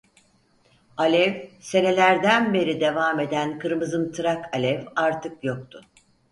Alev, 0.97 1.49
senelerden 1.59 2.53
beri 2.53 2.79
devam 2.81 3.19
eden 3.19 3.59
kırmızımtırak 3.59 4.45
alev 4.55 4.85
artık 4.95 5.43
yoktu. 5.43 5.81